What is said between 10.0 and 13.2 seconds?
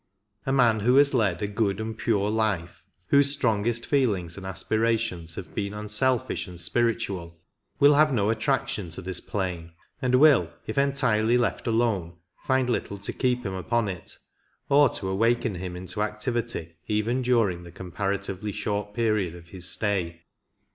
and will, if entirely left alone, find little to